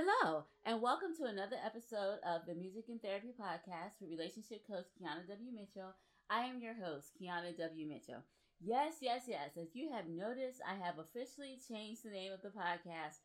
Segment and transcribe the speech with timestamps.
[0.00, 4.88] Hello, and welcome to another episode of the Music and Therapy Podcast with relationship coach
[4.96, 5.52] Kiana W.
[5.52, 5.92] Mitchell.
[6.30, 7.86] I am your host, Kiana W.
[7.86, 8.24] Mitchell.
[8.64, 9.60] Yes, yes, yes.
[9.60, 13.20] As you have noticed, I have officially changed the name of the podcast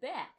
[0.00, 0.30] back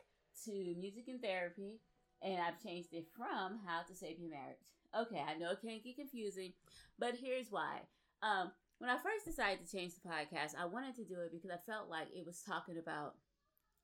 [0.46, 1.82] to Music and Therapy,
[2.22, 4.72] and I've changed it from How to Save Your Marriage.
[4.96, 6.54] Okay, I know it can get confusing,
[7.00, 7.84] but here's why.
[8.24, 11.52] Um, when I first decided to change the podcast, I wanted to do it because
[11.52, 13.16] I felt like it was talking about,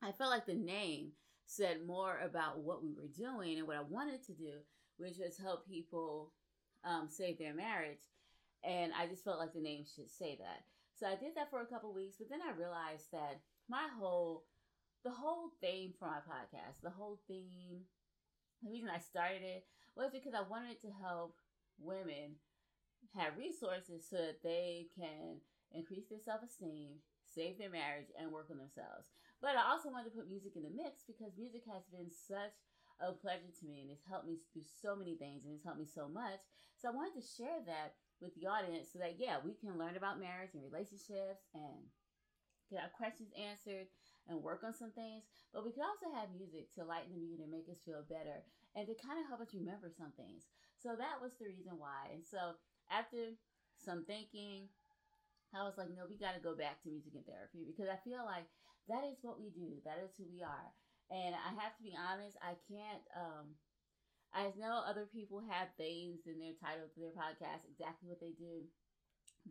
[0.01, 1.12] I felt like the name
[1.47, 4.59] said more about what we were doing and what I wanted to do,
[4.97, 6.31] which was help people
[6.83, 8.03] um, save their marriage.
[8.63, 10.63] And I just felt like the name should say that.
[10.93, 13.39] So I did that for a couple weeks, but then I realized that
[13.70, 14.43] my whole,
[15.03, 17.85] the whole theme for my podcast, the whole theme,
[18.61, 21.35] the reason I started it was because I wanted to help
[21.79, 22.35] women
[23.15, 25.37] have resources so that they can
[25.71, 26.98] increase their self esteem
[27.37, 29.13] save their marriage, and work on themselves.
[29.41, 32.57] But I also wanted to put music in the mix because music has been such
[32.98, 35.79] a pleasure to me and it's helped me do so many things and it's helped
[35.82, 36.41] me so much.
[36.82, 39.94] So I wanted to share that with the audience so that, yeah, we can learn
[39.94, 41.85] about marriage and relationships and
[42.74, 43.85] get our questions answered
[44.26, 45.29] and work on some things.
[45.54, 48.41] But we could also have music to lighten the mood and make us feel better
[48.74, 50.49] and to kind of help us remember some things.
[50.82, 52.10] So that was the reason why.
[52.10, 52.57] And so
[52.90, 53.38] after
[53.77, 54.70] some thinking,
[55.54, 58.01] I was like, no, we got to go back to music and therapy because I
[58.01, 58.49] feel like
[58.90, 59.80] that is what we do.
[59.84, 60.70] That is who we are.
[61.12, 63.55] And I have to be honest, I can't, um,
[64.35, 68.35] I know other people have things in their title to their podcast, exactly what they
[68.35, 68.68] do.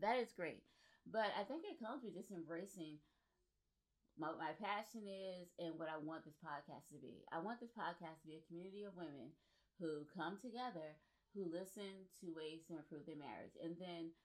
[0.00, 0.64] That is great.
[1.08, 3.00] But I think it comes with just embracing
[4.16, 7.20] my passion is and what I want this podcast to be.
[7.28, 9.28] I want this podcast to be a community of women
[9.76, 10.96] who come together,
[11.36, 13.52] who listen to ways to improve their marriage.
[13.60, 14.16] And then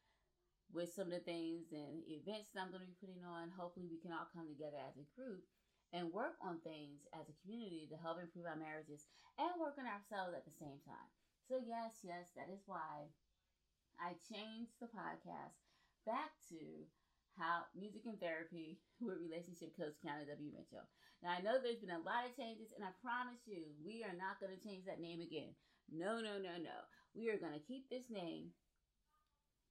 [0.74, 3.52] with some of the things and events that I'm going to be putting on.
[3.54, 5.44] Hopefully, we can all come together as a group
[5.92, 9.88] and work on things as a community to help improve our marriages and work on
[9.88, 11.10] ourselves at the same time.
[11.52, 13.12] So, yes, yes, that is why
[14.00, 15.60] I changed the podcast
[16.08, 16.88] back to
[17.38, 20.52] how music and therapy with relationship coach Kiana W.
[20.52, 20.88] Mitchell.
[21.22, 24.16] Now I know there's been a lot of changes, and I promise you, we are
[24.16, 25.54] not going to change that name again.
[25.92, 26.78] No, no, no, no.
[27.14, 28.56] We are going to keep this name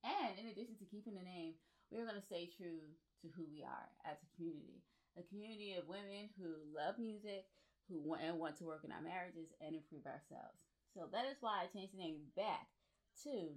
[0.05, 1.55] and in addition to keeping the name,
[1.91, 2.87] we are going to stay true
[3.23, 4.81] to who we are as a community.
[5.19, 7.51] A community of women who love music,
[7.91, 10.63] who want and want to work in our marriages and improve ourselves.
[10.95, 12.71] So that is why I changed the name back
[13.27, 13.55] to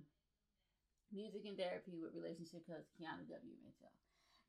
[1.14, 3.54] Music and Therapy with Relationship Coach Kiana W.
[3.62, 3.94] Mitchell.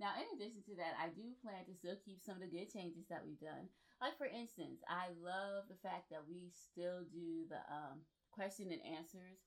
[0.00, 2.72] Now, in addition to that, I do plan to still keep some of the good
[2.72, 3.71] changes that we've done.
[4.03, 8.82] Like, for instance, I love the fact that we still do the um, question and
[8.82, 9.38] answers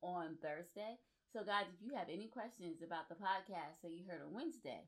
[0.00, 0.96] on Thursday.
[1.30, 4.82] So, guys, if you have any questions about the podcast that you heard on Wednesday,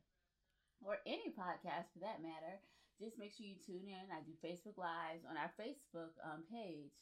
[0.83, 2.59] or any podcast for that matter,
[2.99, 4.11] just make sure you tune in.
[4.11, 6.99] I do Facebook Lives on our Facebook um, page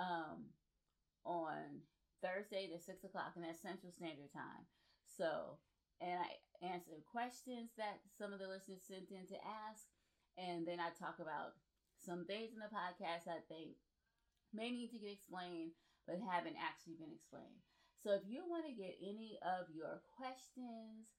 [0.00, 0.48] um,
[1.28, 1.84] on
[2.24, 4.64] Thursday at 6 o'clock, and that's Central Standard Time.
[5.04, 5.60] So,
[6.00, 9.84] and I answer questions that some of the listeners sent in to ask,
[10.40, 11.52] and then I talk about
[12.00, 13.76] some things in the podcast I think
[14.56, 15.76] may need to get explained,
[16.08, 17.60] but haven't actually been explained.
[18.00, 21.12] So if you want to get any of your questions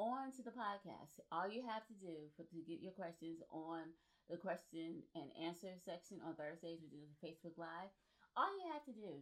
[0.00, 3.92] onto the podcast, all you have to do for to get your questions on
[4.32, 7.92] the question and answer section on Thursdays, which is the Facebook Live,
[8.32, 9.20] all you have to do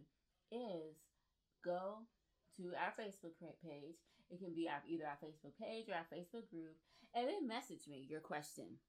[0.55, 0.95] is
[1.67, 2.07] go
[2.55, 3.99] to our Facebook page.
[4.31, 6.79] It can be our, either our Facebook page or our Facebook group,
[7.11, 8.79] and then message me your question.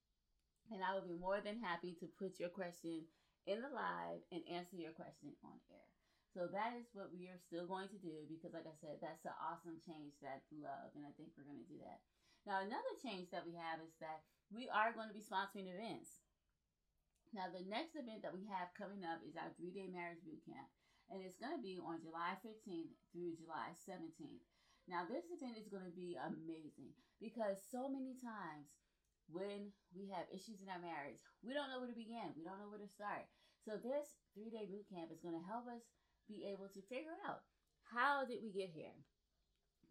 [0.71, 3.03] And I will be more than happy to put your question
[3.51, 5.92] in the live and answer your question on air.
[6.33, 9.29] So that is what we are still going to do because, like I said, that's
[9.29, 12.01] an awesome change that love, and I think we're going to do that.
[12.49, 16.25] Now, another change that we have is that we are going to be sponsoring events.
[17.37, 20.41] Now, the next event that we have coming up is our three day marriage boot
[20.49, 20.73] camp,
[21.13, 24.45] and it's going to be on July 15th through July 17th.
[24.89, 28.73] Now, this event is going to be amazing because so many times
[29.29, 32.59] when we have issues in our marriage, we don't know where to begin, we don't
[32.61, 33.29] know where to start.
[33.69, 35.85] So, this three day boot camp is going to help us
[36.29, 37.43] be able to figure out
[37.93, 38.97] how did we get here?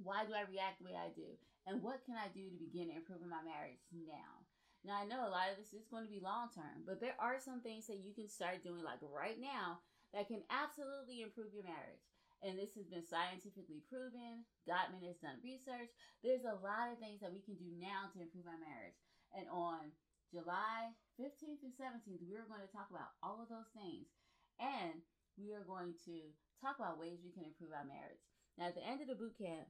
[0.01, 1.37] Why do I react the way I do?
[1.69, 4.41] And what can I do to begin improving my marriage now?
[4.81, 7.13] Now, I know a lot of this is going to be long term, but there
[7.21, 11.53] are some things that you can start doing like right now that can absolutely improve
[11.53, 12.01] your marriage.
[12.41, 14.41] And this has been scientifically proven.
[14.65, 15.93] Gottman has done research.
[16.25, 18.97] There's a lot of things that we can do now to improve our marriage.
[19.37, 19.93] And on
[20.33, 24.09] July 15th through 17th, we're going to talk about all of those things.
[24.57, 25.05] And
[25.37, 28.21] we are going to talk about ways we can improve our marriage.
[28.57, 29.67] Now, at the end of the boot camp,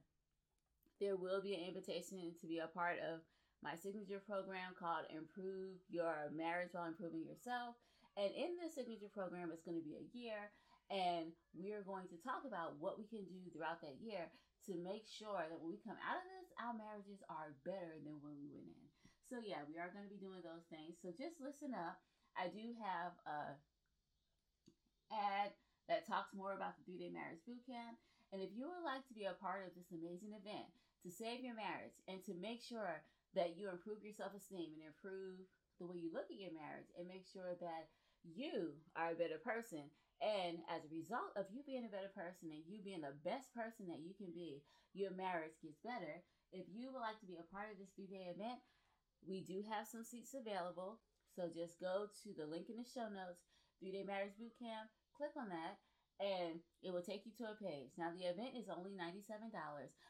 [1.00, 3.22] there will be an invitation to be a part of
[3.62, 7.78] my signature program called Improve Your Marriage While Improving Yourself.
[8.18, 10.50] And in this signature program, it's going to be a year,
[10.92, 14.28] and we're going to talk about what we can do throughout that year
[14.68, 18.20] to make sure that when we come out of this, our marriages are better than
[18.20, 18.86] when we went in.
[19.30, 21.00] So, yeah, we are going to be doing those things.
[21.00, 22.02] So, just listen up.
[22.36, 23.56] I do have a
[25.12, 25.52] ad
[25.88, 28.00] that talks more about the three day marriage boot camp.
[28.32, 30.66] And if you would like to be a part of this amazing event
[31.04, 33.04] to save your marriage and to make sure
[33.36, 35.40] that you improve your self esteem and improve
[35.76, 37.92] the way you look at your marriage and make sure that
[38.24, 39.90] you are a better person
[40.22, 43.50] and as a result of you being a better person and you being the best
[43.50, 44.62] person that you can be,
[44.94, 46.22] your marriage gets better.
[46.54, 48.62] If you would like to be a part of this three day event,
[49.26, 51.02] we do have some seats available.
[51.34, 53.42] So just go to the link in the show notes,
[53.82, 54.86] three day marriage boot camp,
[55.22, 55.78] click on that,
[56.18, 57.94] and it will take you to a page.
[57.94, 59.54] Now, the event is only $97,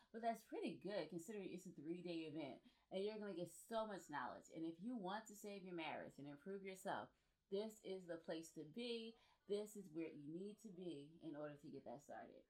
[0.08, 2.60] but that's pretty good considering it's a three day event
[2.92, 4.52] and you're going to get so much knowledge.
[4.52, 7.08] And if you want to save your marriage and improve yourself,
[7.48, 9.16] this is the place to be.
[9.48, 12.44] This is where you need to be in order to get that started.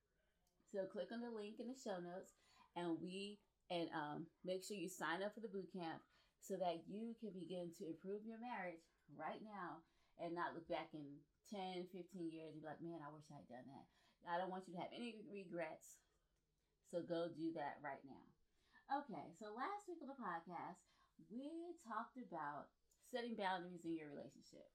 [0.74, 2.34] So click on the link in the show notes
[2.74, 3.38] and we
[3.70, 6.02] and um, make sure you sign up for the boot camp
[6.42, 8.82] so that you can begin to improve your marriage
[9.14, 9.86] right now
[10.20, 13.40] and not look back in 10, 15 years and be like, man, I wish I
[13.40, 13.86] had done that.
[14.28, 16.00] I don't want you to have any regrets.
[16.92, 18.24] So go do that right now.
[18.92, 20.84] Okay, so last week on the podcast,
[21.32, 22.68] we talked about
[23.08, 24.68] setting boundaries in your relationship.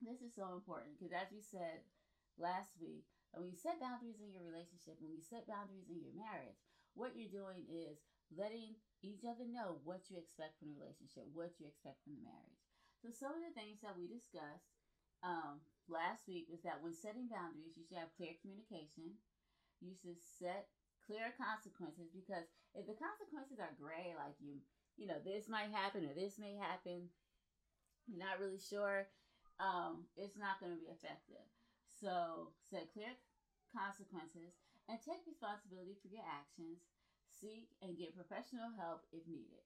[0.00, 1.84] This is so important because, as we said
[2.40, 3.04] last week,
[3.36, 6.56] when you set boundaries in your relationship, when you set boundaries in your marriage,
[6.96, 8.00] what you're doing is
[8.32, 12.24] letting each other know what you expect from the relationship, what you expect from the
[12.24, 12.63] marriage.
[13.04, 14.72] So, some of the things that we discussed
[15.20, 15.60] um,
[15.92, 19.20] last week was that when setting boundaries, you should have clear communication.
[19.84, 20.72] You should set
[21.04, 24.64] clear consequences because if the consequences are gray, like you,
[24.96, 27.12] you know, this might happen or this may happen,
[28.08, 29.12] you're not really sure
[29.60, 31.44] um, it's not going to be effective.
[31.84, 33.12] So set clear
[33.68, 34.56] consequences
[34.88, 36.88] and take responsibility for your actions.
[37.28, 39.60] Seek and get professional help if needed.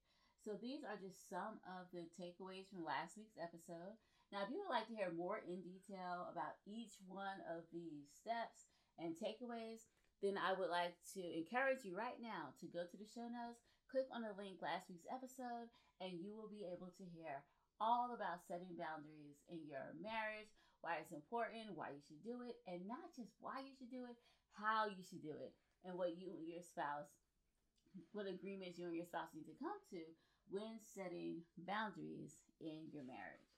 [0.49, 4.01] So these are just some of the takeaways from last week's episode.
[4.33, 8.09] Now, if you would like to hear more in detail about each one of these
[8.09, 8.65] steps
[8.97, 9.85] and takeaways,
[10.25, 13.61] then I would like to encourage you right now to go to the show notes,
[13.93, 15.69] click on the link last week's episode,
[16.01, 17.45] and you will be able to hear
[17.77, 20.49] all about setting boundaries in your marriage,
[20.81, 24.09] why it's important, why you should do it, and not just why you should do
[24.09, 24.17] it,
[24.57, 25.53] how you should do it,
[25.85, 27.13] and what you and your spouse,
[28.17, 30.01] what agreements you and your spouse need to come to
[30.51, 33.53] when setting boundaries in your marriage.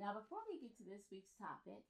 [0.00, 1.84] Now, before we get to this week's topic,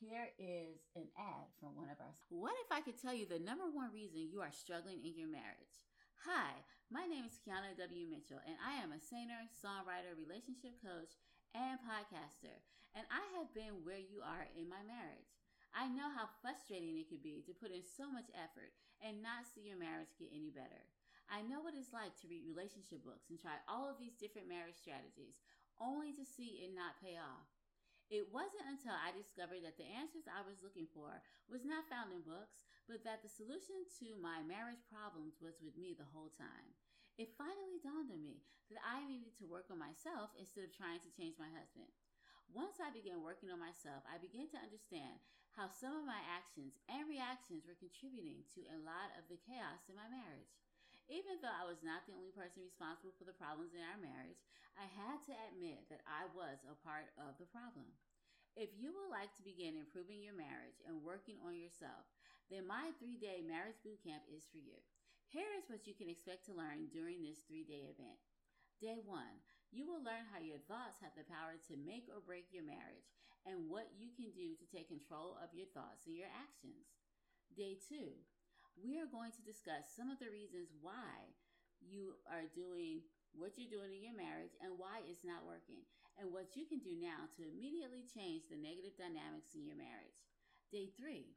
[0.00, 2.16] here is an ad from one of our.
[2.32, 5.30] What if I could tell you the number one reason you are struggling in your
[5.30, 5.84] marriage?
[6.26, 8.08] Hi, my name is Kiana W.
[8.08, 11.14] Mitchell, and I am a singer, songwriter, relationship coach,
[11.54, 12.56] and podcaster.
[12.96, 15.32] And I have been where you are in my marriage.
[15.72, 19.48] I know how frustrating it could be to put in so much effort and not
[19.48, 20.84] see your marriage get any better.
[21.32, 24.52] I know what it's like to read relationship books and try all of these different
[24.52, 25.40] marriage strategies,
[25.80, 27.48] only to see it not pay off.
[28.12, 31.08] It wasn't until I discovered that the answers I was looking for
[31.48, 35.72] was not found in books, but that the solution to my marriage problems was with
[35.80, 36.76] me the whole time.
[37.16, 41.00] It finally dawned on me that I needed to work on myself instead of trying
[41.00, 41.88] to change my husband.
[42.52, 45.16] Once I began working on myself, I began to understand
[45.56, 49.88] how some of my actions and reactions were contributing to a lot of the chaos
[49.88, 50.52] in my marriage.
[51.12, 54.40] Even though I was not the only person responsible for the problems in our marriage,
[54.80, 57.84] I had to admit that I was a part of the problem.
[58.56, 62.08] If you would like to begin improving your marriage and working on yourself,
[62.48, 64.80] then my three day marriage boot camp is for you.
[65.28, 68.16] Here is what you can expect to learn during this three day event.
[68.80, 72.48] Day one, you will learn how your thoughts have the power to make or break
[72.56, 73.12] your marriage
[73.44, 76.88] and what you can do to take control of your thoughts and your actions.
[77.52, 78.16] Day two,
[78.78, 81.28] we are going to discuss some of the reasons why
[81.82, 83.02] you are doing
[83.32, 85.80] what you're doing in your marriage and why it's not working,
[86.20, 90.20] and what you can do now to immediately change the negative dynamics in your marriage.
[90.68, 91.32] Day three,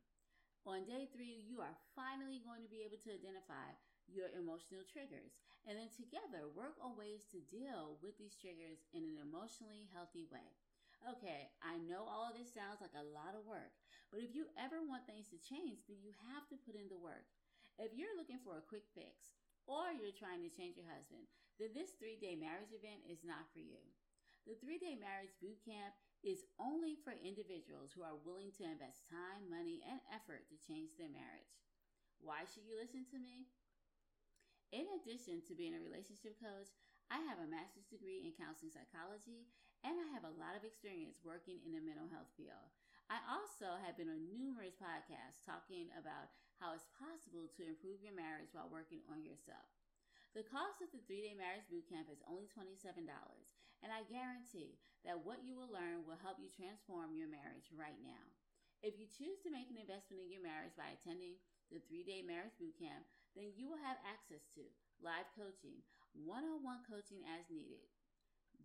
[0.68, 3.72] on day three, you are finally going to be able to identify
[4.12, 9.01] your emotional triggers and then together work on ways to deal with these triggers in
[9.01, 10.46] an emotionally healthy way.
[11.06, 13.74] Okay, I know all of this sounds like a lot of work,
[14.15, 16.95] but if you ever want things to change, then you have to put in the
[16.95, 17.27] work.
[17.75, 19.36] If you're looking for a quick fix
[19.67, 21.27] or you're trying to change your husband,
[21.60, 23.84] then this three day marriage event is not for you.
[24.48, 29.03] The three day marriage boot camp is only for individuals who are willing to invest
[29.12, 31.60] time, money, and effort to change their marriage.
[32.24, 33.51] Why should you listen to me?
[34.72, 36.72] In addition to being a relationship coach,
[37.12, 39.51] I have a master's degree in counseling psychology
[39.84, 42.72] and I have a lot of experience working in the mental health field.
[43.15, 48.12] I also have been on numerous podcasts talking about how it's possible to improve your
[48.12, 49.72] marriage while working on yourself.
[50.36, 54.75] The cost of the three day marriage bootcamp is only $27, and I guarantee
[55.07, 58.19] that what you will learn will help you transform your marriage right now.
[58.84, 61.39] If you choose to make an investment in your marriage by attending
[61.72, 64.67] the three day marriage bootcamp, then you will have access to
[65.00, 65.79] live coaching,
[66.12, 67.88] one on one coaching as needed,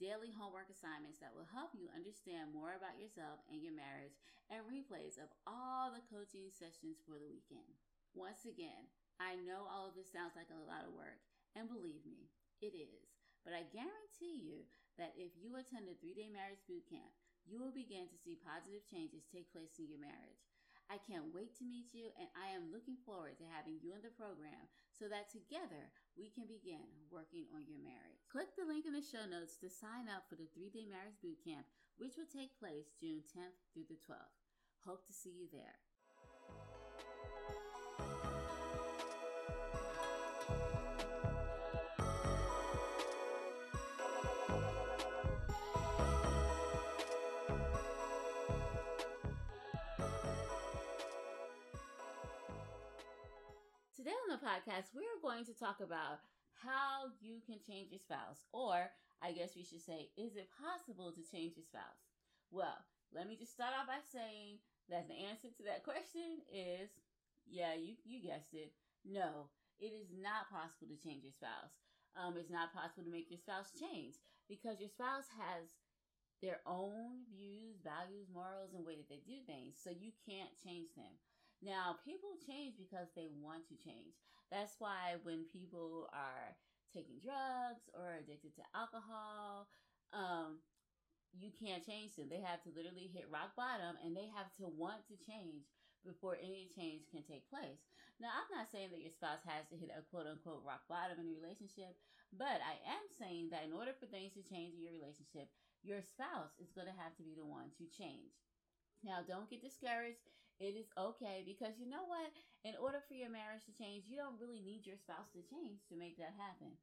[0.00, 4.16] daily homework assignments that will help you understand more about yourself and your marriage,
[4.48, 7.68] and replays of all the coaching sessions for the weekend.
[8.16, 8.88] Once again,
[9.20, 11.20] I know all of this sounds like a lot of work,
[11.52, 12.32] and believe me,
[12.64, 13.12] it is.
[13.44, 14.66] But I guarantee you
[14.96, 17.12] that if you attend a three day marriage boot camp,
[17.44, 20.44] you will begin to see positive changes take place in your marriage.
[20.90, 24.02] I can't wait to meet you, and I am looking forward to having you in
[24.02, 25.86] the program so that together
[26.18, 26.82] we can begin
[27.14, 28.26] working on your marriage.
[28.26, 31.22] Click the link in the show notes to sign up for the three day marriage
[31.22, 31.62] bootcamp,
[32.02, 34.34] which will take place June 10th through the 12th.
[34.82, 35.78] Hope to see you there.
[55.22, 56.20] Going to talk about
[56.64, 58.90] how you can change your spouse, or
[59.22, 62.04] I guess we should say, is it possible to change your spouse?
[62.50, 62.76] Well,
[63.12, 66.90] let me just start off by saying that the answer to that question is
[67.48, 68.72] yeah, you, you guessed it.
[69.02, 69.50] No,
[69.80, 71.74] it is not possible to change your spouse.
[72.14, 75.70] Um, it's not possible to make your spouse change because your spouse has
[76.42, 79.78] their own views, values, morals, and way that they do things.
[79.78, 81.12] So you can't change them.
[81.60, 84.16] Now, people change because they want to change.
[84.50, 86.58] That's why when people are
[86.90, 89.70] taking drugs or addicted to alcohol,
[90.10, 90.58] um,
[91.38, 92.26] you can't change them.
[92.26, 95.70] They have to literally hit rock bottom and they have to want to change
[96.02, 97.78] before any change can take place.
[98.18, 101.22] Now, I'm not saying that your spouse has to hit a quote unquote rock bottom
[101.22, 101.94] in a relationship,
[102.34, 105.48] but I am saying that in order for things to change in your relationship,
[105.86, 108.34] your spouse is going to have to be the one to change.
[109.00, 110.20] Now, don't get discouraged.
[110.60, 112.28] It is okay because you know what?
[112.68, 115.80] In order for your marriage to change, you don't really need your spouse to change
[115.88, 116.76] to make that happen.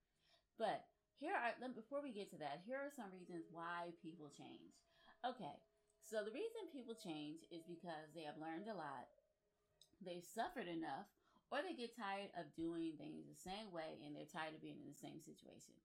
[0.58, 0.82] But
[1.22, 4.74] here are, before we get to that, here are some reasons why people change.
[5.22, 5.62] Okay,
[6.02, 9.06] so the reason people change is because they have learned a lot,
[10.02, 11.06] they've suffered enough,
[11.54, 14.82] or they get tired of doing things the same way and they're tired of being
[14.82, 15.78] in the same situation.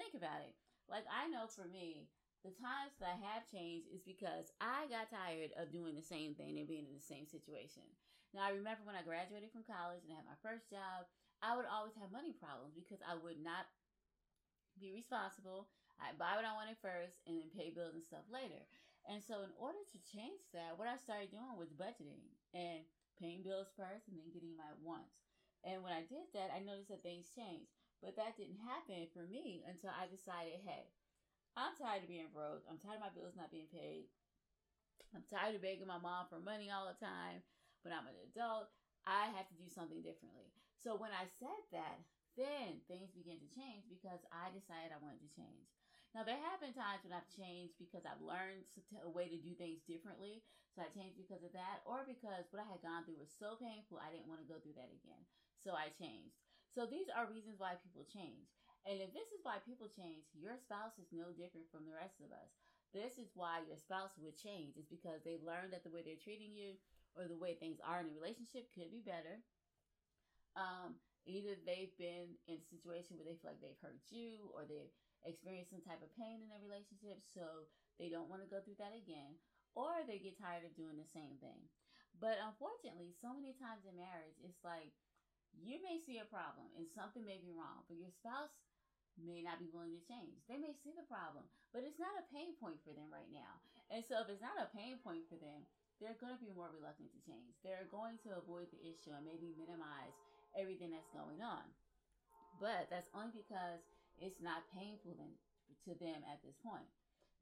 [0.00, 0.56] Think about it.
[0.88, 2.08] Like, I know for me,
[2.44, 6.36] the times that I have changed is because I got tired of doing the same
[6.36, 7.88] thing and being in the same situation.
[8.36, 11.08] Now, I remember when I graduated from college and I had my first job,
[11.40, 13.64] I would always have money problems because I would not
[14.76, 15.72] be responsible.
[15.96, 18.60] I buy what I wanted first and then pay bills and stuff later.
[19.08, 22.84] And so, in order to change that, what I started doing was budgeting and
[23.16, 25.16] paying bills first and then getting my wants.
[25.64, 27.72] And when I did that, I noticed that things changed.
[28.04, 30.92] But that didn't happen for me until I decided, hey,
[31.54, 32.66] I'm tired of being broke.
[32.66, 34.10] I'm tired of my bills not being paid.
[35.14, 37.46] I'm tired of begging my mom for money all the time.
[37.86, 38.74] When I'm an adult,
[39.06, 40.50] I have to do something differently.
[40.82, 42.02] So when I said that,
[42.34, 45.70] then things began to change because I decided I wanted to change.
[46.10, 48.66] Now there have been times when I've changed because I've learned
[49.02, 50.42] a way to do things differently.
[50.74, 53.54] So I changed because of that, or because what I had gone through was so
[53.62, 55.22] painful I didn't want to go through that again.
[55.62, 56.34] So I changed.
[56.74, 58.50] So these are reasons why people change.
[58.84, 62.20] And if this is why people change, your spouse is no different from the rest
[62.20, 62.52] of us.
[62.92, 64.76] This is why your spouse would change.
[64.76, 66.76] It's because they've learned that the way they're treating you
[67.16, 69.40] or the way things are in a relationship could be better.
[70.54, 74.68] Um, either they've been in a situation where they feel like they've hurt you or
[74.68, 74.92] they've
[75.24, 78.76] experienced some type of pain in their relationship, so they don't want to go through
[78.76, 79.40] that again,
[79.72, 81.64] or they get tired of doing the same thing.
[82.20, 84.94] But unfortunately, so many times in marriage, it's like
[85.56, 88.54] you may see a problem and something may be wrong, but your spouse
[89.20, 90.42] may not be willing to change.
[90.50, 93.62] They may see the problem, but it's not a pain point for them right now.
[93.92, 95.66] And so if it's not a pain point for them,
[96.02, 97.54] they're going to be more reluctant to change.
[97.62, 100.14] They're going to avoid the issue and maybe minimize
[100.58, 101.62] everything that's going on.
[102.58, 103.82] But that's only because
[104.18, 105.34] it's not painful then,
[105.86, 106.86] to them at this point.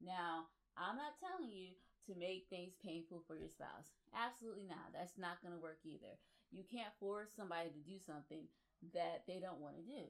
[0.01, 1.73] Now, I'm not telling you
[2.09, 3.93] to make things painful for your spouse.
[4.13, 4.91] Absolutely not.
[4.91, 6.19] That's not going to work either.
[6.51, 8.45] You can't force somebody to do something
[8.93, 10.03] that they don't want to do.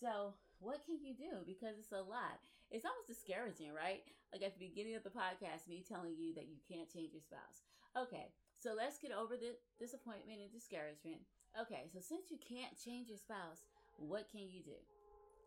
[0.00, 1.46] So, what can you do?
[1.46, 2.42] Because it's a lot.
[2.70, 4.02] It's almost discouraging, right?
[4.32, 7.24] Like at the beginning of the podcast, me telling you that you can't change your
[7.24, 7.64] spouse.
[7.96, 11.24] Okay, so let's get over the disappointment and discouragement.
[11.56, 13.64] Okay, so since you can't change your spouse,
[13.96, 14.78] what can you do?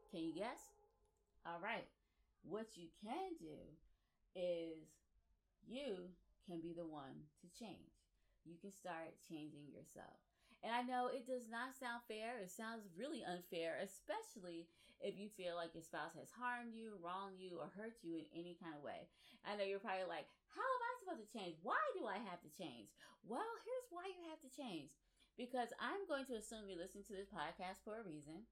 [0.09, 0.73] Can you guess?
[1.45, 1.87] All right.
[2.43, 3.59] What you can do
[4.35, 4.89] is
[5.67, 6.09] you
[6.47, 8.01] can be the one to change.
[8.43, 10.30] You can start changing yourself.
[10.61, 12.37] And I know it does not sound fair.
[12.37, 14.69] It sounds really unfair, especially
[15.01, 18.29] if you feel like your spouse has harmed you, wronged you, or hurt you in
[18.37, 19.09] any kind of way.
[19.41, 21.57] I know you're probably like, how am I supposed to change?
[21.65, 22.93] Why do I have to change?
[23.25, 24.93] Well, here's why you have to change.
[25.33, 28.45] Because I'm going to assume you're listening to this podcast for a reason.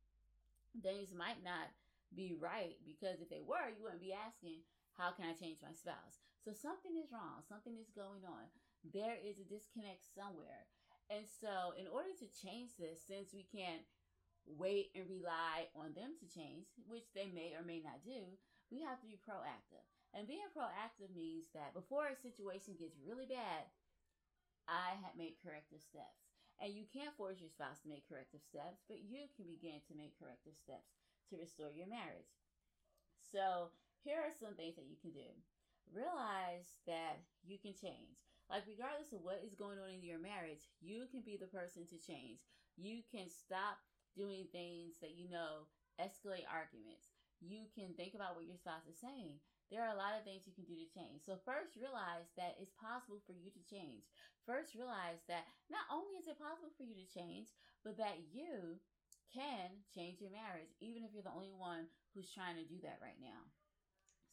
[0.82, 1.70] Things might not
[2.18, 4.66] be right because if they were, you wouldn't be asking,
[4.98, 6.18] how can I change my spouse?
[6.42, 8.50] So something is wrong, something is going on.
[8.82, 10.66] There is a disconnect somewhere.
[11.10, 13.82] And so, in order to change this, since we can't
[14.46, 18.38] wait and rely on them to change, which they may or may not do,
[18.70, 19.86] we have to be proactive.
[20.14, 23.70] And being proactive means that before a situation gets really bad,
[24.70, 26.30] I have made corrective steps.
[26.62, 29.98] And you can't force your spouse to make corrective steps, but you can begin to
[29.98, 30.94] make corrective steps
[31.30, 32.30] to restore your marriage.
[33.22, 33.74] So,
[34.06, 35.30] here are some things that you can do.
[35.90, 38.29] Realize that you can change.
[38.50, 41.86] Like, regardless of what is going on in your marriage, you can be the person
[41.86, 42.42] to change.
[42.82, 43.78] You can stop
[44.18, 45.70] doing things that you know
[46.02, 47.14] escalate arguments.
[47.40, 49.38] You can think about what your spouse is saying.
[49.70, 51.22] There are a lot of things you can do to change.
[51.22, 54.10] So, first, realize that it's possible for you to change.
[54.50, 57.54] First, realize that not only is it possible for you to change,
[57.86, 58.82] but that you
[59.30, 61.86] can change your marriage, even if you're the only one
[62.18, 63.46] who's trying to do that right now.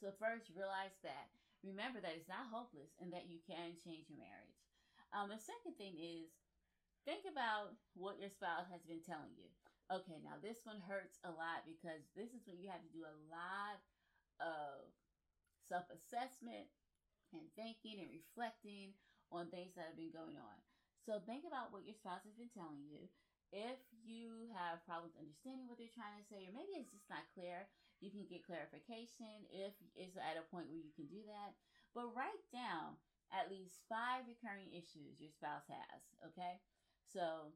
[0.00, 1.35] So, first, realize that
[1.66, 4.58] remember that it's not hopeless and that you can change your marriage.
[5.10, 6.30] Um, the second thing is
[7.04, 9.50] think about what your spouse has been telling you.
[9.90, 13.06] Okay, now this one hurts a lot because this is when you have to do
[13.06, 13.78] a lot
[14.42, 14.90] of
[15.70, 16.66] self assessment
[17.34, 18.94] and thinking and reflecting
[19.30, 20.58] on things that have been going on.
[21.06, 23.06] So think about what your spouse has been telling you.
[23.54, 27.30] If you have problems understanding what they're trying to say, or maybe it's just not
[27.30, 31.56] clear, you can get clarification if it's at a point where you can do that.
[31.96, 33.00] But write down
[33.32, 36.60] at least five recurring issues your spouse has, okay?
[37.08, 37.50] So,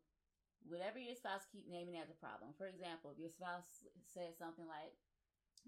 [0.65, 2.57] whatever your spouse keep naming as a problem.
[2.57, 4.97] For example, if your spouse says something like,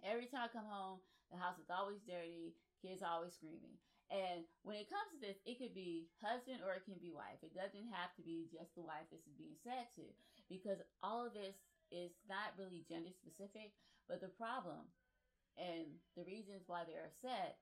[0.00, 3.76] Every time I come home, the house is always dirty, kids are always screaming.
[4.08, 7.40] And when it comes to this, it could be husband or it can be wife.
[7.44, 10.04] It doesn't have to be just the wife this is being said to,
[10.48, 11.56] because all of this
[11.92, 13.72] is not really gender specific,
[14.08, 14.86] but the problem
[15.56, 15.86] and
[16.16, 17.60] the reasons why they're upset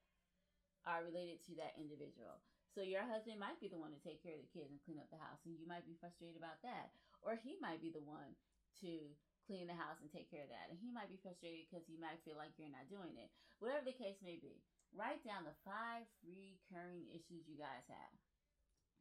[0.87, 2.41] are related to that individual.
[2.73, 5.03] So your husband might be the one to take care of the kids and clean
[5.03, 6.95] up the house, and you might be frustrated about that.
[7.21, 8.39] Or he might be the one
[8.81, 9.11] to
[9.45, 10.71] clean the house and take care of that.
[10.71, 13.29] And he might be frustrated because he might feel like you're not doing it.
[13.59, 14.63] Whatever the case may be,
[14.95, 18.15] write down the five recurring issues you guys have.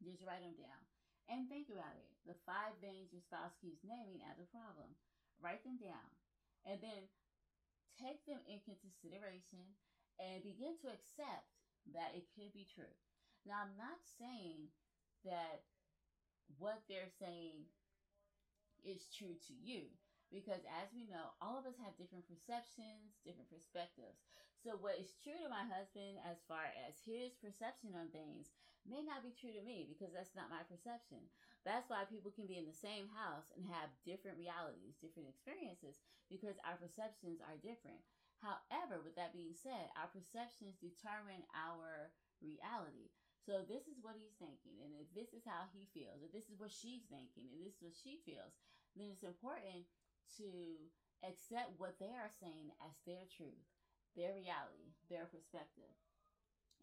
[0.02, 0.82] Just write them down
[1.30, 2.10] and think about it.
[2.26, 4.98] The five things your spouse keeps naming as a problem.
[5.40, 6.10] Write them down
[6.68, 7.08] and then
[8.00, 9.76] take them into consideration
[10.20, 11.52] and begin to accept
[11.92, 12.92] that it could be true.
[13.44, 14.72] Now, I'm not saying
[15.28, 15.68] that
[16.58, 17.68] what they're saying
[18.84, 19.92] is true to you
[20.32, 24.24] because, as we know, all of us have different perceptions, different perspectives.
[24.64, 28.52] So, what is true to my husband as far as his perception on things
[28.88, 31.24] may not be true to me because that's not my perception.
[31.68, 36.00] That's why people can be in the same house and have different realities, different experiences
[36.32, 38.00] because our perceptions are different.
[38.40, 43.12] However, with that being said, our perceptions determine our reality.
[43.44, 46.52] So, this is what he's thinking, and if this is how he feels, if this
[46.52, 48.54] is what she's thinking, and this is what she feels,
[48.94, 49.90] then it's important
[50.38, 50.48] to
[51.26, 53.66] accept what they are saying as their truth
[54.18, 55.96] their reality, their perspective.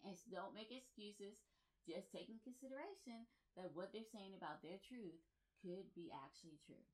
[0.05, 1.37] And don't make excuses.
[1.85, 5.17] Just take in consideration that what they're saying about their truth
[5.59, 6.85] could be actually true.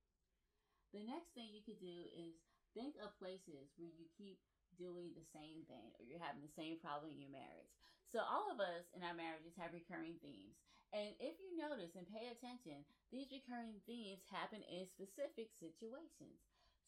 [0.95, 2.39] The next thing you could do is
[2.73, 4.39] think of places where you keep
[4.79, 7.69] doing the same thing or you're having the same problem in your marriage.
[8.09, 10.57] So, all of us in our marriages have recurring themes.
[10.93, 16.37] And if you notice and pay attention, these recurring themes happen in specific situations.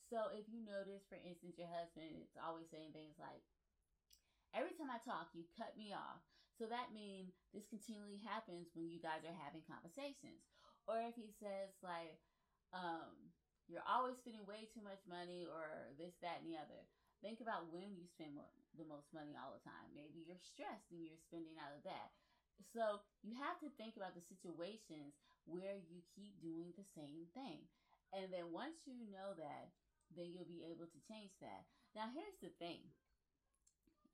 [0.05, 3.41] So if you notice, for instance, your husband is always saying things like,
[4.53, 6.21] every time I talk, you cut me off.
[6.55, 10.39] So that means this continually happens when you guys are having conversations.
[10.87, 12.15] Or if he says like,
[12.71, 13.33] um,
[13.67, 16.85] you're always spending way too much money or this, that, and the other.
[17.19, 18.37] Think about when you spend
[18.77, 19.89] the most money all the time.
[19.97, 22.13] Maybe you're stressed and you're spending out of that.
[22.71, 25.17] So you have to think about the situations
[25.49, 27.65] where you keep doing the same thing.
[28.13, 29.73] And then once you know that,
[30.13, 31.65] then you'll be able to change that.
[31.97, 32.85] Now, here's the thing.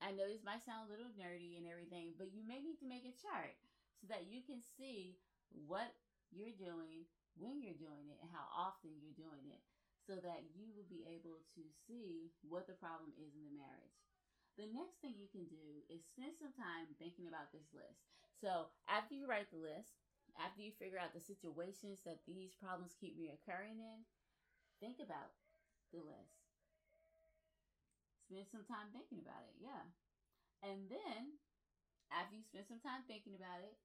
[0.01, 2.89] I know this might sound a little nerdy and everything, but you may need to
[2.89, 3.53] make a chart
[4.01, 5.21] so that you can see
[5.53, 5.93] what
[6.33, 7.05] you're doing,
[7.37, 9.61] when you're doing it, and how often you're doing it,
[10.01, 14.01] so that you will be able to see what the problem is in the marriage.
[14.59, 18.03] the next thing you can do is spend some time thinking about this list.
[18.35, 20.01] So after you write the list,
[20.35, 24.03] after you figure out the situations that these problems keep reoccurring in,
[24.83, 25.31] think about
[25.95, 26.40] the list.
[28.31, 29.83] Spend some time thinking about it, yeah.
[30.63, 31.35] And then,
[32.15, 33.75] after you spend some time thinking about it,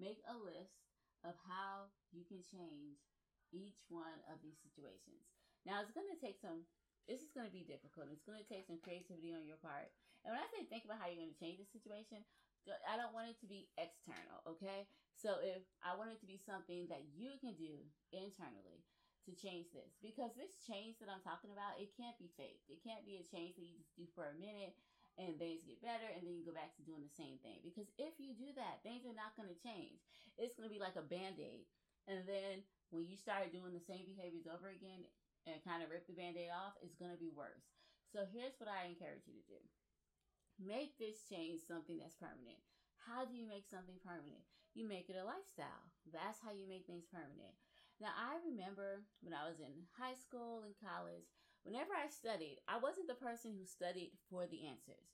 [0.00, 0.80] make a list
[1.28, 3.04] of how you can change
[3.52, 5.28] each one of these situations.
[5.68, 6.64] Now, it's going to take some,
[7.04, 8.08] this is going to be difficult.
[8.08, 9.92] It's going to take some creativity on your part.
[10.24, 12.24] And when I say think about how you're going to change the situation,
[12.88, 14.88] I don't want it to be external, okay?
[15.20, 18.88] So if I want it to be something that you can do internally
[19.28, 22.66] to change this, because this change that I'm talking about, it can't be faked.
[22.66, 24.74] It can't be a change that you just do for a minute
[25.20, 27.60] and things get better and then you go back to doing the same thing.
[27.60, 30.00] Because if you do that, things are not going to change.
[30.40, 31.68] It's going to be like a band aid.
[32.08, 35.06] And then when you start doing the same behaviors over again
[35.46, 37.66] and kind of rip the band aid off, it's going to be worse.
[38.10, 39.60] So here's what I encourage you to do
[40.60, 42.60] make this change something that's permanent.
[43.08, 44.46] How do you make something permanent?
[44.76, 45.90] You make it a lifestyle.
[46.08, 47.56] That's how you make things permanent.
[48.02, 51.30] Now, I remember when I was in high school and college,
[51.62, 55.06] whenever I studied, I wasn't the person who studied for the answers.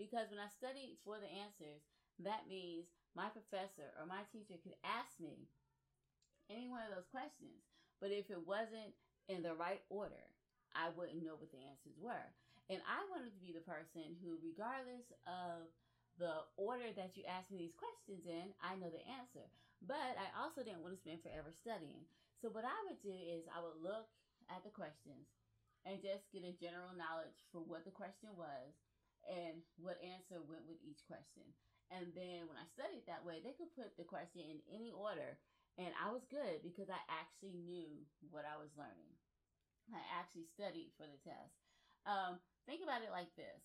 [0.00, 1.84] Because when I studied for the answers,
[2.24, 5.52] that means my professor or my teacher could ask me
[6.48, 7.60] any one of those questions.
[8.00, 8.96] But if it wasn't
[9.28, 10.24] in the right order,
[10.72, 12.24] I wouldn't know what the answers were.
[12.72, 15.68] And I wanted to be the person who, regardless of
[16.16, 19.44] the order that you ask me these questions in, I know the answer.
[19.84, 22.08] But I also didn't want to spend forever studying.
[22.40, 24.08] So what I would do is I would look
[24.48, 25.28] at the questions
[25.84, 28.72] and just get a general knowledge for what the question was
[29.28, 31.44] and what answer went with each question.
[31.92, 35.36] And then when I studied that way, they could put the question in any order
[35.76, 39.16] and I was good because I actually knew what I was learning.
[39.92, 41.54] I actually studied for the test.
[42.06, 43.60] Um, Think about it like this.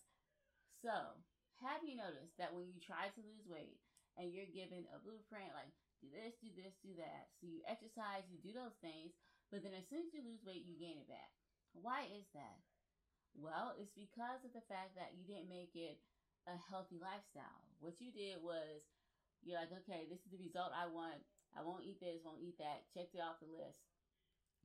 [0.82, 1.14] So,
[1.62, 3.78] have you noticed that when you try to lose weight
[4.18, 5.70] and you're given a blueprint like
[6.02, 7.32] do this, do this, do that.
[7.40, 9.16] So you exercise, you do those things,
[9.50, 11.32] but then as soon as you lose weight, you gain it back.
[11.76, 12.60] Why is that?
[13.36, 16.00] Well, it's because of the fact that you didn't make it
[16.48, 17.68] a healthy lifestyle.
[17.84, 18.88] What you did was
[19.44, 21.20] you're like, okay, this is the result I want.
[21.52, 22.88] I won't eat this, won't eat that.
[22.96, 23.84] Checked it off the list.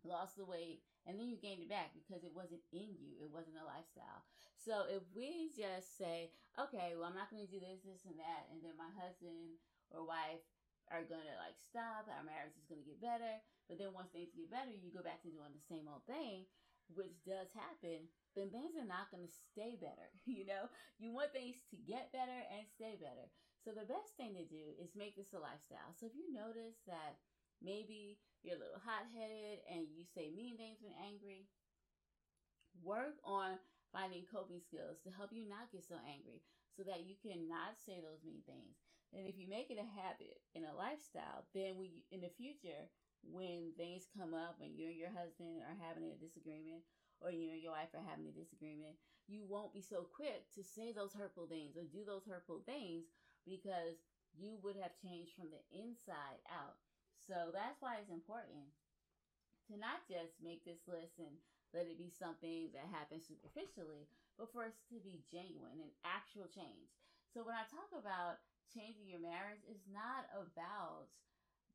[0.06, 3.30] Lost the weight, and then you gained it back because it wasn't in you it
[3.32, 4.24] wasn't a lifestyle
[4.56, 8.18] so if we just say okay well i'm not going to do this this and
[8.20, 9.56] that and then my husband
[9.92, 10.44] or wife
[10.90, 13.38] are to like stop our marriage is to get better
[13.70, 16.44] but then once things get better you go back to doing the same old thing
[16.94, 20.70] which does happen then things are not to stay better you know?
[20.98, 23.28] You want things to get better and stay better.
[23.60, 25.92] So the best thing to do is make this a lifestyle.
[25.92, 27.20] So if you notice that
[27.60, 31.44] maybe you're a little hot headed and you say mean things when angry,
[32.80, 33.60] work on
[33.92, 36.40] finding coping skills to help you not get so angry
[36.72, 38.80] so that you cannot say those mean things.
[39.10, 42.86] And if you make it a habit and a lifestyle, then we in the future,
[43.26, 46.86] when things come up, when you and your husband are having a disagreement,
[47.20, 48.96] or you and your wife are having a disagreement,
[49.28, 53.12] you won't be so quick to say those hurtful things or do those hurtful things
[53.44, 54.00] because
[54.32, 56.80] you would have changed from the inside out.
[57.20, 58.72] So that's why it's important
[59.68, 61.36] to not just make this list and
[61.70, 66.50] let it be something that happens superficially, but for us to be genuine and actual
[66.50, 66.90] change.
[67.30, 71.10] So when I talk about changing your marriage, is not about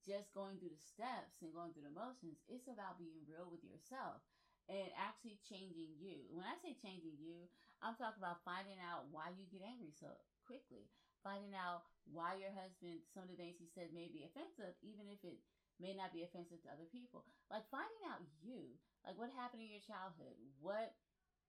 [0.04, 2.40] just going through the steps and going through the motions.
[2.46, 4.22] It's about being real with yourself
[4.70, 6.26] and actually changing you.
[6.34, 7.50] When I say changing you,
[7.82, 10.10] I'm talking about finding out why you get angry so
[10.46, 10.90] quickly,
[11.22, 15.10] finding out why your husband, some of the things he said may be offensive, even
[15.10, 15.42] if it
[15.82, 17.26] may not be offensive to other people.
[17.50, 20.94] Like finding out you, like what happened in your childhood, what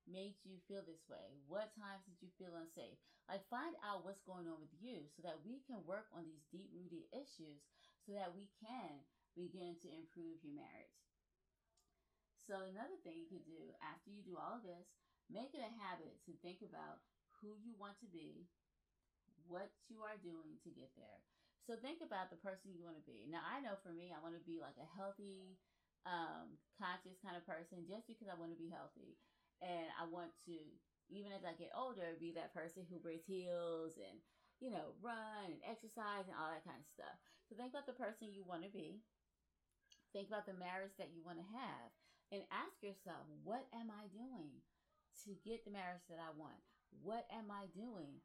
[0.07, 2.99] made you feel this way, what times did you feel unsafe.
[3.27, 6.47] Like find out what's going on with you so that we can work on these
[6.55, 7.67] deep rooted issues
[8.07, 9.03] so that we can
[9.35, 10.95] begin to improve your marriage.
[12.47, 14.87] So another thing you can do after you do all of this,
[15.27, 17.03] make it a habit to think about
[17.43, 18.47] who you want to be
[19.47, 21.23] what you are doing to get there.
[21.67, 23.27] So think about the person you want to be.
[23.27, 25.59] Now, I know for me, I want to be like a healthy,
[26.07, 29.19] um, conscious kind of person just because I want to be healthy.
[29.65, 30.57] And I want to,
[31.09, 34.21] even as I get older, be that person who wears heels and,
[34.61, 37.17] you know, run and exercise and all that kind of stuff.
[37.49, 39.01] So think about the person you want to be.
[40.13, 41.89] Think about the marriage that you want to have.
[42.35, 44.59] And ask yourself, what am I doing
[45.25, 46.59] to get the marriage that I want?
[46.91, 48.19] What am I doing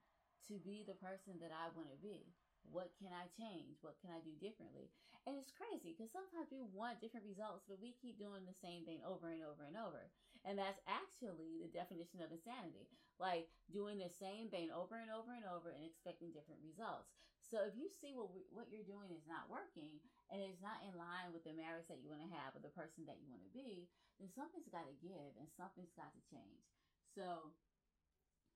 [0.52, 2.28] to be the person that I want to be.
[2.70, 3.82] What can I change?
[3.82, 4.94] What can I do differently?
[5.26, 8.86] And it's crazy because sometimes we want different results, but we keep doing the same
[8.86, 10.10] thing over and over and over.
[10.46, 12.90] And that's actually the definition of insanity
[13.22, 17.14] like doing the same thing over and over and over and expecting different results.
[17.46, 20.02] So if you see what, what you're doing is not working
[20.34, 22.74] and it's not in line with the marriage that you want to have or the
[22.74, 23.86] person that you want to be,
[24.18, 26.66] then something's got to give and something's got to change.
[27.14, 27.54] So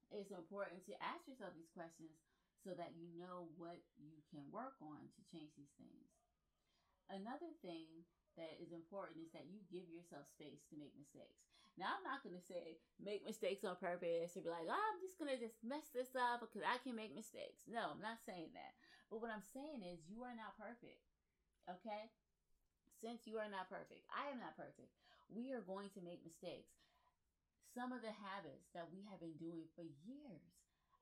[0.10, 2.10] it's important to ask yourself these questions
[2.66, 6.10] so that you know what you can work on to change these things.
[7.14, 8.02] Another thing
[8.42, 11.46] that is important is that you give yourself space to make mistakes.
[11.78, 15.00] Now, I'm not going to say make mistakes on purpose or be like, oh, I'm
[15.04, 17.62] just going to just mess this up because I can make mistakes.
[17.70, 18.74] No, I'm not saying that.
[19.12, 21.04] But what I'm saying is you are not perfect.
[21.70, 22.10] Okay?
[23.04, 24.90] Since you are not perfect, I am not perfect.
[25.30, 26.74] We are going to make mistakes.
[27.76, 30.48] Some of the habits that we have been doing for years.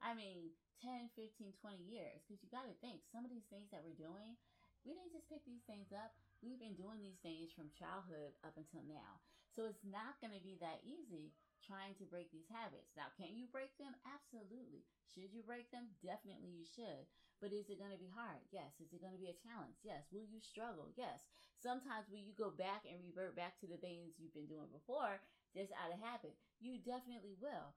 [0.01, 0.51] I mean,
[0.83, 2.19] 10, 15, 20 years.
[2.27, 4.35] Because you got to think, some of these things that we're doing,
[4.83, 6.11] we didn't just pick these things up.
[6.43, 9.23] We've been doing these things from childhood up until now.
[9.55, 11.31] So it's not going to be that easy
[11.63, 12.91] trying to break these habits.
[12.99, 13.95] Now, can you break them?
[14.03, 14.83] Absolutely.
[15.07, 15.87] Should you break them?
[16.03, 17.07] Definitely you should.
[17.39, 18.43] But is it going to be hard?
[18.51, 18.75] Yes.
[18.83, 19.79] Is it going to be a challenge?
[19.87, 20.03] Yes.
[20.11, 20.91] Will you struggle?
[20.99, 21.23] Yes.
[21.63, 25.23] Sometimes will you go back and revert back to the things you've been doing before
[25.55, 26.35] just out of habit?
[26.59, 27.71] You definitely will.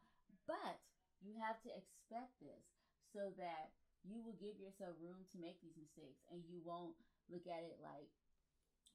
[0.51, 0.83] But
[1.23, 2.76] you have to expect this
[3.17, 3.73] so that
[4.05, 6.93] you will give yourself room to make these mistakes and you won't
[7.33, 8.13] look at it like,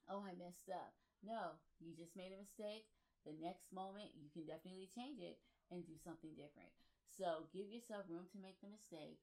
[0.05, 0.93] oh, I messed up.
[1.25, 2.85] No, you just made a mistake.
[3.25, 5.41] The next moment, you can definitely change it
[5.73, 6.69] and do something different.
[7.09, 9.17] So give yourself room to make the mistake.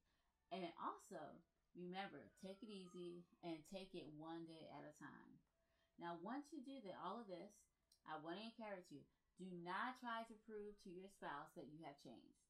[0.51, 1.23] And also,
[1.79, 5.33] remember, take it easy and take it one day at a time.
[5.99, 7.55] Now, once you do that, all of this,
[8.07, 9.03] I want to encourage you
[9.39, 12.43] do not try to prove to your spouse that you have changed.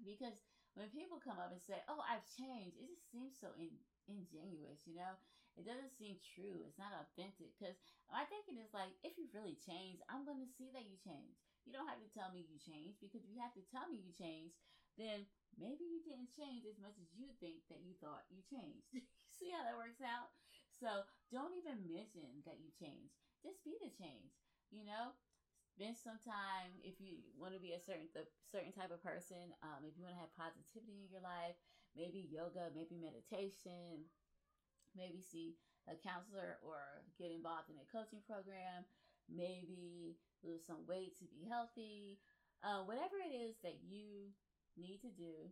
[0.00, 0.32] Because
[0.80, 3.68] when people come up and say, "Oh, I've changed," it just seems so in,
[4.08, 5.12] ingenuous, you know.
[5.60, 6.64] It doesn't seem true.
[6.64, 7.52] It's not authentic.
[7.58, 7.76] Because
[8.08, 11.36] my thinking is like, if you really changed, I'm going to see that you changed.
[11.68, 14.00] You don't have to tell me you changed because if you have to tell me
[14.00, 14.56] you changed,
[14.96, 15.26] then
[15.58, 18.88] maybe you didn't change as much as you think that you thought you changed.
[19.36, 20.32] see how that works out?
[20.80, 23.12] So don't even mention that you changed.
[23.44, 24.32] Just be the change.
[24.72, 25.12] You know,
[25.70, 29.54] spend some time if you want to be a certain the certain type of person
[29.62, 31.56] um, if you want to have positivity in your life
[31.94, 34.04] maybe yoga maybe meditation
[34.94, 35.54] maybe see
[35.88, 38.84] a counselor or get involved in a coaching program
[39.30, 42.18] maybe lose some weight to be healthy
[42.66, 44.34] uh, whatever it is that you
[44.76, 45.48] need to do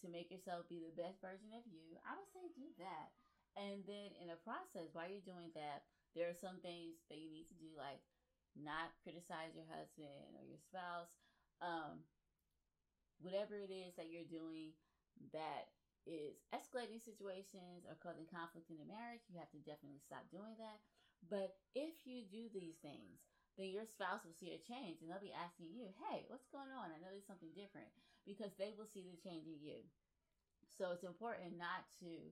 [0.00, 3.12] to make yourself be the best version of you i would say do that.
[3.56, 7.32] And then in the process while you're doing that there are some things that you
[7.32, 8.04] need to do like
[8.58, 11.12] not criticize your husband or your spouse.
[11.60, 12.04] Um,
[13.20, 14.76] whatever it is that you're doing
[15.32, 15.72] that
[16.04, 20.54] is escalating situations or causing conflict in the marriage, you have to definitely stop doing
[20.60, 20.78] that.
[21.26, 23.24] But if you do these things,
[23.56, 26.70] then your spouse will see a change and they'll be asking you, hey, what's going
[26.70, 26.92] on?
[26.92, 27.88] I know there's something different
[28.28, 29.80] because they will see the change in you.
[30.76, 32.30] So it's important not to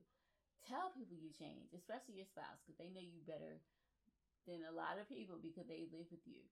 [0.69, 3.57] tell people you change, especially your spouse, because they know you better
[4.45, 6.45] than a lot of people because they live with you.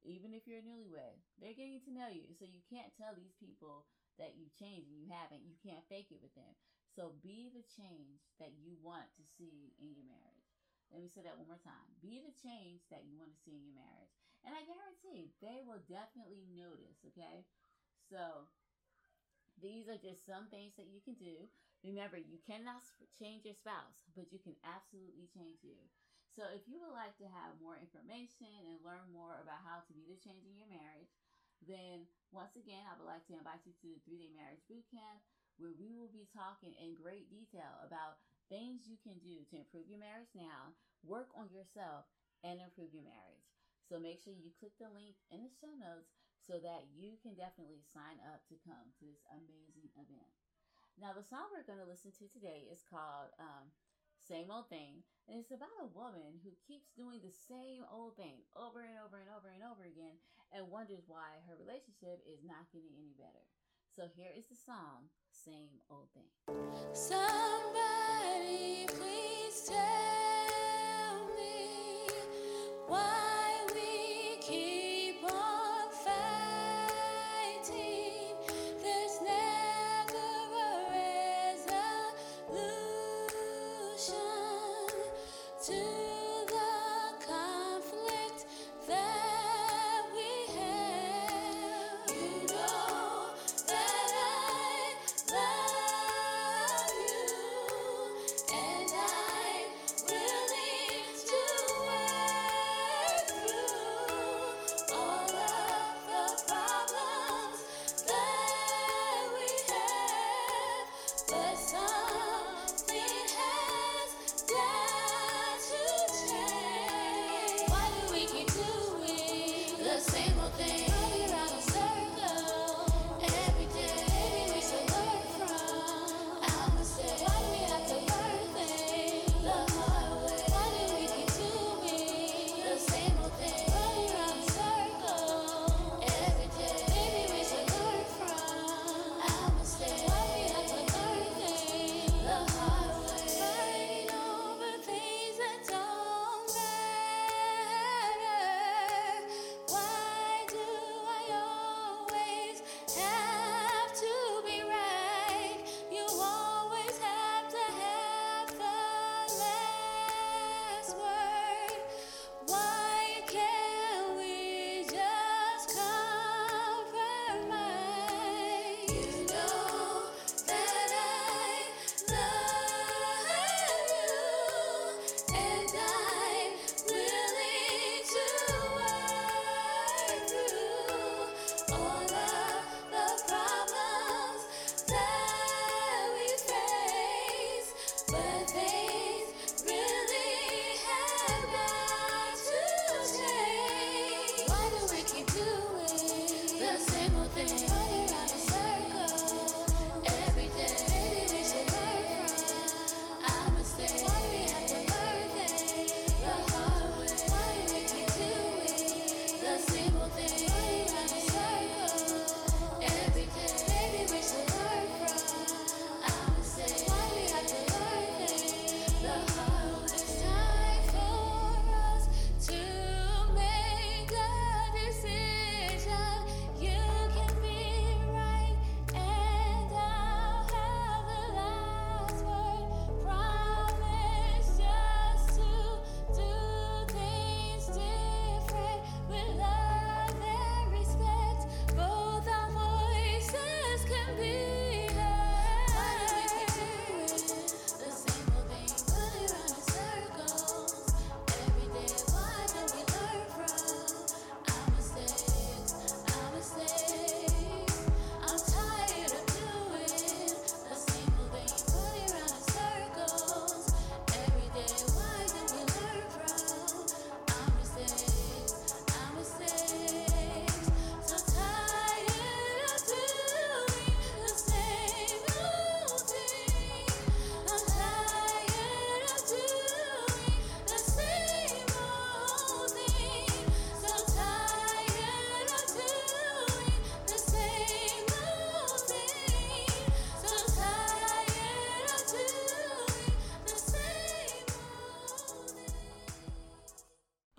[0.00, 2.24] Even if you're newlywed, they're getting to know you.
[2.40, 3.84] So you can't tell these people
[4.16, 5.44] that you changed and you haven't.
[5.44, 6.54] You can't fake it with them.
[6.96, 10.48] So be the change that you want to see in your marriage.
[10.90, 11.90] Let me say that one more time.
[12.02, 14.10] Be the change that you want to see in your marriage.
[14.42, 17.46] And I guarantee they will definitely notice, okay?
[18.10, 18.48] So
[19.60, 21.46] these are just some things that you can do.
[21.86, 22.82] Remember, you cannot
[23.16, 25.78] change your spouse, but you can absolutely change you.
[26.30, 29.92] So if you would like to have more information and learn more about how to
[29.92, 31.10] be the change in your marriage,
[31.66, 35.20] then once again, I would like to invite you to the three day marriage bootcamp
[35.58, 39.90] where we will be talking in great detail about things you can do to improve
[39.90, 40.72] your marriage now,
[41.04, 42.08] work on yourself,
[42.40, 43.44] and improve your marriage.
[43.84, 47.36] So make sure you click the link in the show notes so that you can
[47.36, 50.32] definitely sign up to come to this amazing event.
[50.96, 53.68] Now, the song we're going to listen to today is called um,
[54.26, 58.42] Same Old Thing and it's about a woman who keeps doing the same old thing
[58.58, 60.18] over and over and over and over again
[60.50, 63.46] and wonders why her relationship is not getting any better.
[63.94, 66.30] So here is the song, Same Old Thing.
[66.92, 70.19] Somebody please tell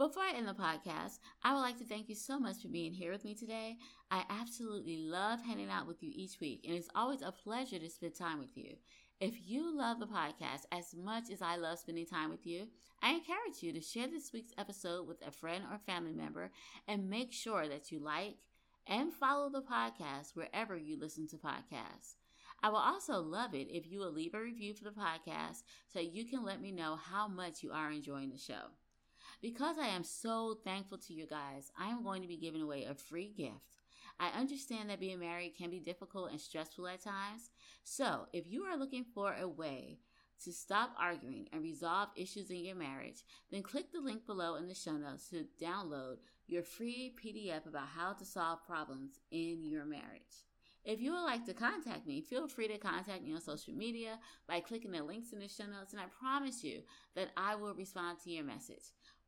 [0.02, 2.92] Before I end the podcast, I would like to thank you so much for being
[2.92, 3.78] here with me today.
[4.10, 7.88] I absolutely love hanging out with you each week, and it's always a pleasure to
[7.88, 8.78] spend time with you.
[9.20, 12.66] If you love the podcast as much as I love spending time with you,
[13.04, 16.50] I encourage you to share this week's episode with a friend or family member
[16.88, 18.38] and make sure that you like
[18.88, 22.16] and follow the podcast wherever you listen to podcasts.
[22.64, 25.62] I will also love it if you will leave a review for the podcast
[25.94, 28.72] so you can let me know how much you are enjoying the show.
[29.41, 32.84] Because I am so thankful to you guys, I am going to be giving away
[32.84, 33.71] a free gift.
[34.19, 37.49] I understand that being married can be difficult and stressful at times.
[37.84, 39.97] So, if you are looking for a way
[40.43, 44.67] to stop arguing and resolve issues in your marriage, then click the link below in
[44.67, 49.86] the show notes to download your free PDF about how to solve problems in your
[49.86, 50.46] marriage.
[50.83, 54.17] If you would like to contact me, feel free to contact me on social media
[54.48, 56.81] by clicking the links in the show notes, and I promise you
[57.15, 58.92] that I will respond to your message.